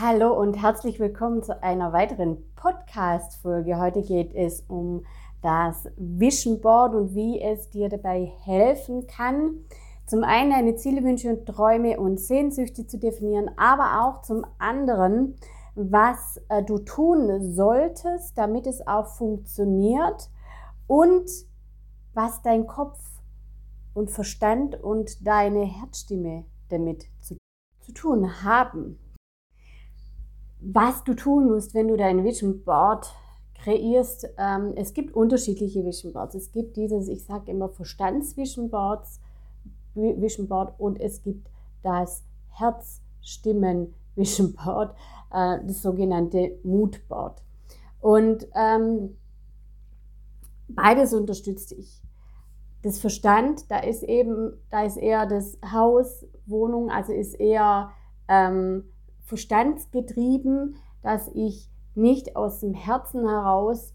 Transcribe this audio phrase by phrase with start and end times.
[0.00, 3.78] Hallo und herzlich willkommen zu einer weiteren Podcast-Folge.
[3.78, 5.04] Heute geht es um
[5.42, 9.58] das Vision Board und wie es dir dabei helfen kann,
[10.06, 15.36] zum einen deine Ziele, Wünsche und Träume und Sehnsüchte zu definieren, aber auch zum anderen,
[15.74, 20.30] was äh, du tun solltest, damit es auch funktioniert
[20.86, 21.30] und
[22.14, 22.98] was dein Kopf
[23.92, 27.36] und Verstand und deine Herzstimme damit zu,
[27.80, 28.98] zu tun haben
[30.60, 33.12] was du tun musst, wenn du dein Vision Board
[33.54, 34.28] kreierst.
[34.38, 36.34] Ähm, es gibt unterschiedliche Vision Boards.
[36.34, 39.20] Es gibt dieses, ich sage immer Verstands-Vision Boards,
[39.94, 41.50] Vision Board und es gibt
[41.82, 44.94] das Herz-Stimmen-Vision Board,
[45.32, 47.42] äh, das sogenannte Mood Board.
[48.00, 49.16] Und ähm,
[50.68, 52.00] beides unterstützt dich.
[52.82, 57.90] Das Verstand, da ist eben, da ist eher das Haus, Wohnung, also ist eher
[58.26, 58.84] ähm,
[59.30, 63.94] verstandsgetrieben, dass ich nicht aus dem Herzen heraus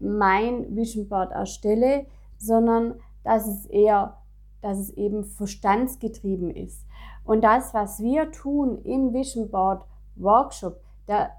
[0.00, 2.06] mein Vision Board erstelle,
[2.38, 4.18] sondern dass es eher,
[4.60, 6.84] dass es eben verstandsgetrieben ist.
[7.24, 9.84] Und das, was wir tun im Vision Board
[10.16, 11.30] Workshop, der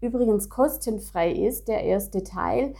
[0.00, 2.74] übrigens kostenfrei ist, der erste Teil,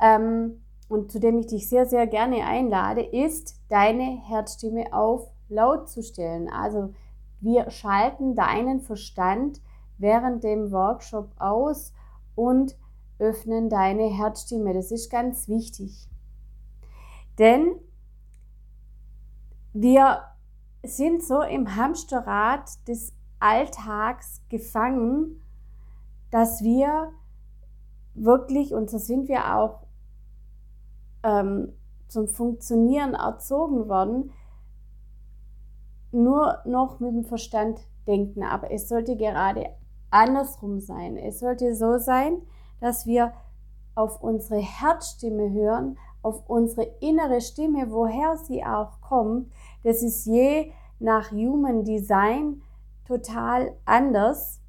[0.00, 5.88] ähm, und zu dem ich dich sehr, sehr gerne einlade, ist, deine Herzstimme auf laut
[5.88, 6.48] zu stellen.
[6.48, 6.94] Also
[7.40, 9.60] wir schalten deinen Verstand
[9.98, 11.92] während dem Workshop aus
[12.34, 12.76] und
[13.18, 14.72] öffnen deine Herzstimme.
[14.72, 16.08] Das ist ganz wichtig.
[17.38, 17.74] Denn
[19.72, 20.22] wir
[20.82, 25.42] sind so im Hamsterrad des Alltags gefangen,
[26.30, 27.12] dass wir
[28.14, 29.86] wirklich, und so sind wir auch
[31.22, 31.72] ähm,
[32.08, 34.32] zum Funktionieren erzogen worden,
[36.12, 38.42] nur noch mit dem Verstand denken.
[38.42, 39.70] Aber es sollte gerade
[40.10, 41.16] andersrum sein.
[41.16, 42.42] Es sollte so sein,
[42.80, 43.32] dass wir
[43.94, 49.50] auf unsere Herzstimme hören, auf unsere innere Stimme, woher sie auch kommt.
[49.82, 52.62] Das ist je nach Human Design
[53.06, 54.60] total anders,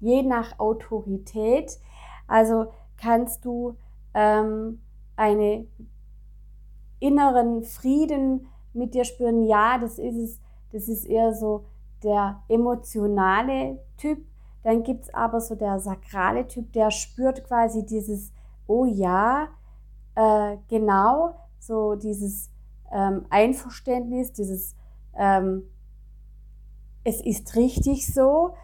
[0.00, 1.78] je nach Autorität.
[2.26, 2.66] Also
[2.96, 3.76] kannst du
[4.14, 4.80] ähm,
[5.16, 5.68] einen
[7.00, 9.42] inneren Frieden mit dir spüren.
[9.44, 10.40] Ja, das ist es
[10.72, 11.64] das ist eher so
[12.02, 14.24] der emotionale Typ.
[14.62, 18.32] Dann gibt es aber so der sakrale Typ, der spürt quasi dieses,
[18.66, 19.48] oh ja,
[20.14, 22.50] äh, genau, so dieses
[22.92, 24.76] ähm, Einverständnis, dieses,
[25.14, 25.62] ähm,
[27.04, 28.54] es ist richtig so,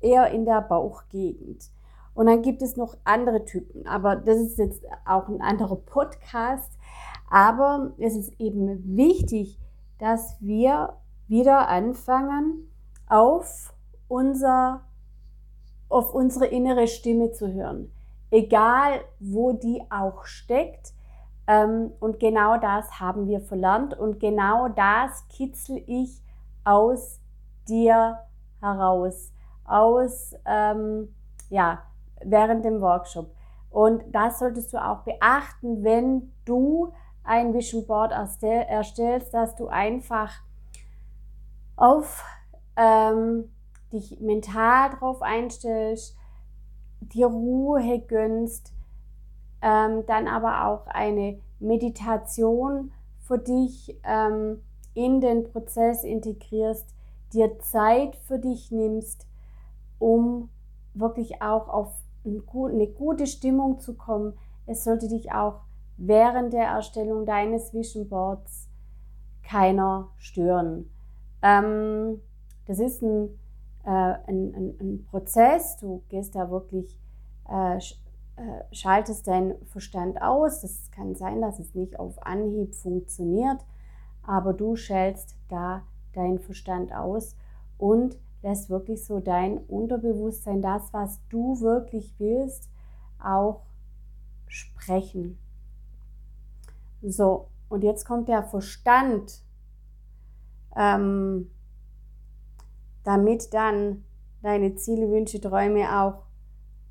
[0.00, 1.70] eher in der Bauchgegend.
[2.14, 6.70] Und dann gibt es noch andere Typen, aber das ist jetzt auch ein anderer Podcast.
[7.30, 9.58] Aber es ist eben wichtig,
[9.98, 10.94] dass wir
[11.30, 12.70] wieder anfangen,
[13.06, 13.72] auf,
[14.08, 14.82] unser,
[15.88, 17.92] auf unsere innere Stimme zu hören.
[18.30, 20.92] Egal, wo die auch steckt.
[21.46, 26.22] Ähm, und genau das haben wir verlernt und genau das kitzel ich
[26.64, 27.20] aus
[27.68, 28.18] dir
[28.60, 29.32] heraus,
[29.64, 31.14] aus, ähm,
[31.48, 31.82] ja,
[32.22, 33.32] während dem Workshop.
[33.70, 36.92] Und das solltest du auch beachten, wenn du
[37.22, 40.32] ein Vision Board erstellst, dass du einfach
[41.80, 42.24] auf
[42.76, 43.50] ähm,
[43.92, 46.16] dich mental drauf einstellst,
[47.00, 48.72] dir Ruhe gönnst,
[49.62, 54.62] ähm, dann aber auch eine Meditation für dich ähm,
[54.94, 56.94] in den Prozess integrierst,
[57.32, 59.26] dir Zeit für dich nimmst,
[59.98, 60.50] um
[60.94, 61.92] wirklich auch auf
[62.24, 64.34] eine gute Stimmung zu kommen.
[64.66, 65.60] Es sollte dich auch
[65.96, 68.68] während der Erstellung deines Vision Boards
[69.42, 70.90] keiner stören.
[71.42, 72.20] Ähm,
[72.66, 73.28] das ist ein,
[73.84, 76.98] äh, ein, ein, ein, Prozess, du gehst da wirklich,
[77.48, 77.80] äh, äh,
[78.72, 80.60] schaltest deinen Verstand aus.
[80.60, 83.64] Das kann sein, dass es nicht auf Anhieb funktioniert,
[84.22, 87.36] aber du schältst da deinen Verstand aus
[87.78, 92.70] und lässt wirklich so dein Unterbewusstsein, das, was du wirklich willst,
[93.22, 93.62] auch
[94.46, 95.38] sprechen.
[97.02, 99.42] So, und jetzt kommt der Verstand
[100.76, 101.50] ähm,
[103.04, 104.04] damit dann
[104.42, 106.22] deine Ziele, Wünsche, Träume auch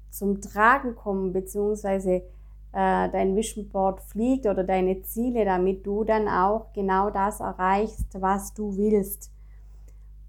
[0.10, 2.24] zum Tragen kommen, beziehungsweise
[2.72, 8.22] äh, dein Vision Board fliegt oder deine Ziele, damit du dann auch genau das erreichst,
[8.22, 9.32] was du willst.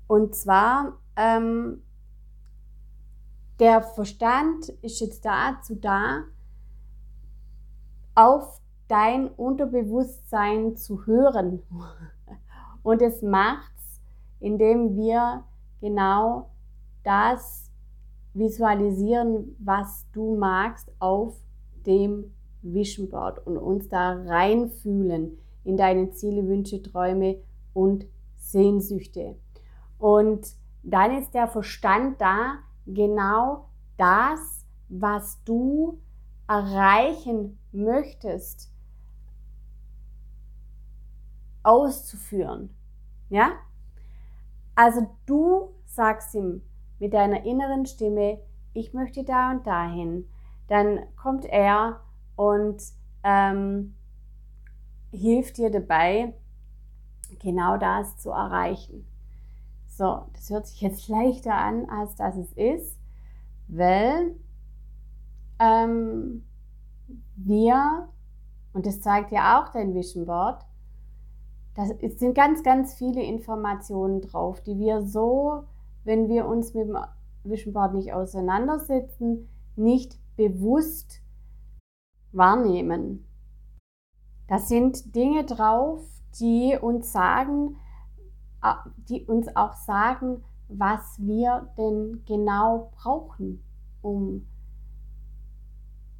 [0.06, 1.82] Und zwar, ähm,
[3.58, 6.24] der Verstand ist jetzt dazu da,
[8.14, 11.62] auf dein Unterbewusstsein zu hören.
[12.82, 14.00] Und es macht's,
[14.40, 15.44] indem wir
[15.80, 16.50] genau
[17.04, 17.70] das
[18.34, 21.36] visualisieren, was du magst auf
[21.86, 22.32] dem
[22.62, 27.38] Vision Board und uns da reinfühlen in deine Ziele, Wünsche, Träume
[27.72, 28.06] und
[28.36, 29.36] Sehnsüchte.
[29.98, 33.66] Und dann ist der Verstand da, genau
[33.96, 35.98] das, was du
[36.48, 38.72] erreichen möchtest,
[41.62, 42.74] auszuführen.
[43.28, 43.52] Ja?
[44.74, 46.62] Also du sagst ihm
[46.98, 48.38] mit deiner inneren Stimme,
[48.72, 50.28] ich möchte da und dahin.
[50.68, 52.00] Dann kommt er
[52.36, 52.80] und
[53.24, 53.94] ähm,
[55.10, 56.34] hilft dir dabei,
[57.40, 59.06] genau das zu erreichen.
[59.86, 62.98] So, das hört sich jetzt leichter an, als dass es ist,
[63.68, 64.36] weil
[65.58, 66.44] ähm,
[67.36, 68.08] wir,
[68.72, 70.64] und das zeigt ja auch dein Vision Board,
[71.80, 75.64] da sind ganz, ganz viele Informationen drauf, die wir so,
[76.04, 76.98] wenn wir uns mit dem
[77.42, 81.22] Vision Board nicht auseinandersetzen, nicht bewusst
[82.32, 83.26] wahrnehmen.
[84.46, 86.02] Da sind Dinge drauf,
[86.38, 87.76] die uns sagen,
[89.08, 93.64] die uns auch sagen, was wir denn genau brauchen,
[94.02, 94.46] um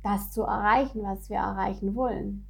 [0.02, 2.46] das zu erreichen, was wir erreichen wollen.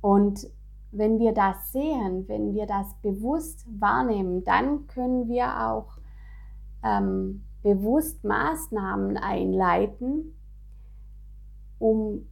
[0.00, 0.48] Und
[0.92, 5.98] wenn wir das sehen, wenn wir das bewusst wahrnehmen, dann können wir auch
[6.84, 10.36] ähm, bewusst Maßnahmen einleiten,
[11.78, 12.28] um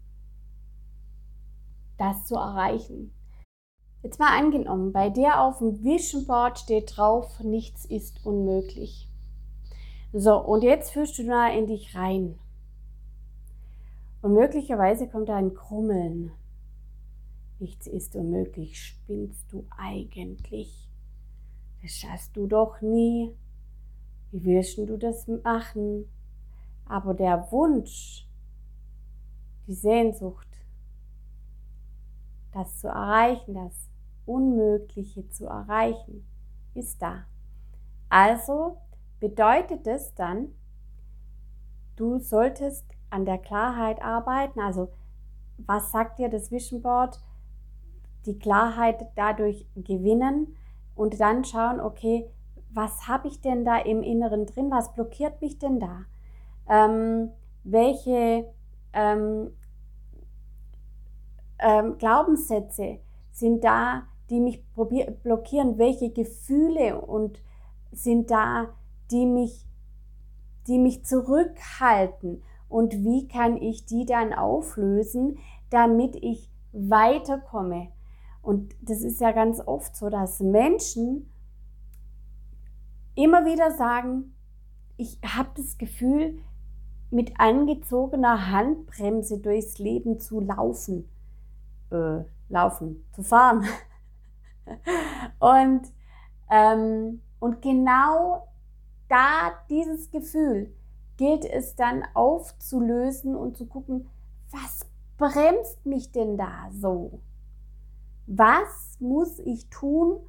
[1.97, 3.13] das zu erreichen.
[4.03, 9.09] Jetzt mal angenommen, bei dir auf dem Vision Board steht drauf, nichts ist unmöglich.
[10.13, 12.39] So, und jetzt führst du da in dich rein.
[14.23, 16.33] Und möglicherweise kommt da ein Krummeln.
[17.61, 20.89] Nichts ist unmöglich, spinnst du eigentlich?
[21.83, 23.37] Das schaffst du doch nie.
[24.31, 26.11] Wie willst du das machen?
[26.87, 28.27] Aber der Wunsch,
[29.67, 30.49] die Sehnsucht,
[32.53, 33.91] das zu erreichen, das
[34.25, 36.27] Unmögliche zu erreichen,
[36.73, 37.27] ist da.
[38.09, 38.79] Also
[39.21, 40.55] bedeutet es dann,
[41.97, 44.61] du solltest an der Klarheit arbeiten.
[44.61, 44.91] Also
[45.59, 47.21] was sagt dir das Vision Board?
[48.27, 50.57] Die Klarheit dadurch gewinnen
[50.95, 52.29] und dann schauen, okay,
[52.73, 54.71] was habe ich denn da im Inneren drin?
[54.71, 56.05] Was blockiert mich denn da?
[56.69, 57.31] Ähm,
[57.65, 58.47] welche
[58.93, 59.51] ähm,
[61.59, 63.01] ähm, Glaubenssätze
[63.33, 64.65] sind da, die mich
[65.23, 65.79] blockieren?
[65.79, 67.43] Welche Gefühle und
[67.93, 68.69] sind da,
[69.11, 69.67] die mich,
[70.67, 72.43] die mich zurückhalten?
[72.69, 75.39] Und wie kann ich die dann auflösen,
[75.71, 77.89] damit ich weiterkomme?
[78.43, 81.31] Und das ist ja ganz oft so, dass Menschen
[83.15, 84.35] immer wieder sagen,
[84.97, 86.39] ich habe das Gefühl,
[87.11, 91.09] mit angezogener Handbremse durchs Leben zu laufen
[91.91, 93.65] äh, laufen, zu fahren.
[95.39, 95.83] und,
[96.51, 98.49] ähm, und genau
[99.09, 100.75] da dieses Gefühl
[101.17, 104.09] gilt es dann aufzulösen und zu gucken,
[104.51, 107.21] was bremst mich denn da so?
[108.33, 110.21] Was muss ich tun,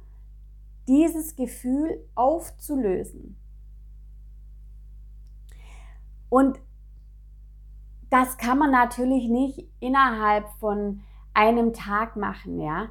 [0.88, 3.36] dieses Gefühl aufzulösen?
[6.28, 6.58] Und
[8.10, 12.88] das kann man natürlich nicht innerhalb von einem Tag machen, ja.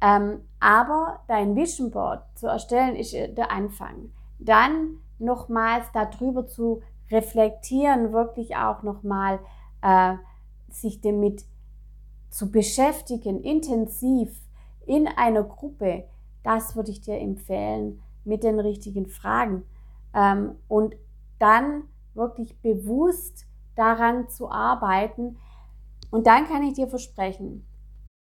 [0.00, 4.12] Ähm, aber dein Vision Board zu erstellen ist der Anfang.
[4.38, 9.40] Dann nochmals darüber zu reflektieren, wirklich auch nochmal
[9.82, 10.14] äh,
[10.68, 11.44] sich damit
[12.36, 14.42] zu beschäftigen, intensiv
[14.84, 16.04] in einer Gruppe,
[16.42, 19.64] das würde ich dir empfehlen mit den richtigen Fragen.
[20.14, 20.96] Ähm, und
[21.38, 25.38] dann wirklich bewusst daran zu arbeiten,
[26.10, 27.66] und dann kann ich dir versprechen,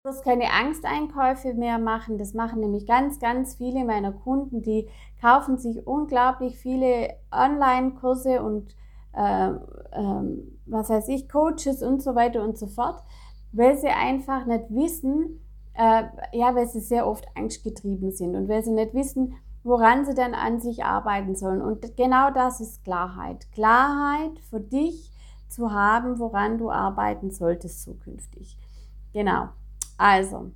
[0.02, 2.18] du wirst keine Angsteinkäufe mehr machen.
[2.18, 4.88] Das machen nämlich ganz, ganz viele meiner Kunden, die
[5.20, 8.74] kaufen sich unglaublich viele Online-Kurse und
[9.12, 13.02] äh, äh, was weiß ich, Coaches und so weiter und so fort,
[13.52, 15.40] weil sie einfach nicht wissen,
[15.74, 20.14] äh, ja, weil sie sehr oft angstgetrieben sind und weil sie nicht wissen, woran sie
[20.14, 21.62] dann an sich arbeiten sollen.
[21.62, 23.50] Und genau das ist Klarheit.
[23.52, 25.10] Klarheit für dich,
[25.50, 28.56] zu haben, woran du arbeiten solltest zukünftig.
[29.12, 29.48] Genau.
[29.98, 30.52] Also,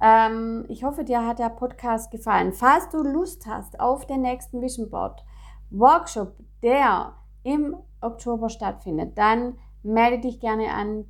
[0.00, 2.52] ähm, ich hoffe, dir hat der Podcast gefallen.
[2.52, 5.24] Falls du Lust hast auf den nächsten Vision Board
[5.70, 11.06] Workshop, der im Oktober stattfindet, dann melde dich gerne an.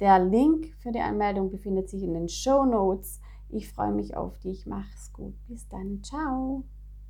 [0.00, 3.20] Der Link für die Anmeldung befindet sich in den Show Notes.
[3.48, 4.66] Ich freue mich auf dich.
[4.66, 5.34] Mach's gut.
[5.48, 6.02] Bis dann.
[6.02, 6.64] Ciao.